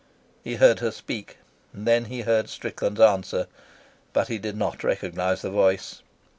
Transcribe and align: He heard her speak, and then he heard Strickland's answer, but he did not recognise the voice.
He 0.43 0.55
heard 0.55 0.79
her 0.79 0.89
speak, 0.89 1.37
and 1.73 1.85
then 1.87 2.05
he 2.05 2.21
heard 2.21 2.49
Strickland's 2.49 2.99
answer, 2.99 3.45
but 4.13 4.29
he 4.29 4.39
did 4.39 4.57
not 4.57 4.83
recognise 4.83 5.43
the 5.43 5.51
voice. 5.51 6.01